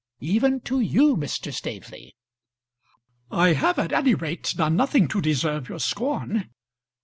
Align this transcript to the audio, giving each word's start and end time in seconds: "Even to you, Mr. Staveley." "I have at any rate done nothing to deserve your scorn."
"Even 0.19 0.59
to 0.61 0.79
you, 0.79 1.15
Mr. 1.15 1.53
Staveley." 1.53 2.15
"I 3.29 3.49
have 3.53 3.77
at 3.77 3.93
any 3.93 4.15
rate 4.15 4.51
done 4.57 4.75
nothing 4.75 5.07
to 5.09 5.21
deserve 5.21 5.69
your 5.69 5.77
scorn." 5.79 6.49